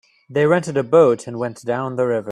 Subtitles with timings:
[0.27, 2.29] They rented a boat and went down the river.